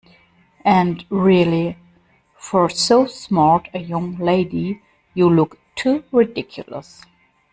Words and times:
And 0.65 1.05
really, 1.11 1.77
for 2.35 2.71
so 2.71 3.05
smart 3.05 3.69
a 3.71 3.77
young 3.77 4.17
lady, 4.17 4.81
you 5.13 5.29
look 5.29 5.59
too 5.75 6.03
ridiculous. 6.11 7.03